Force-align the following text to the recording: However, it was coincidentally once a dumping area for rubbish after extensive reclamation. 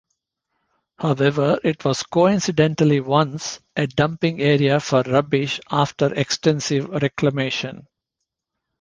However, 0.97 1.59
it 1.63 1.85
was 1.85 2.01
coincidentally 2.01 3.01
once 3.01 3.59
a 3.75 3.85
dumping 3.85 4.41
area 4.41 4.79
for 4.79 5.03
rubbish 5.03 5.59
after 5.69 6.11
extensive 6.15 6.89
reclamation. 6.89 7.85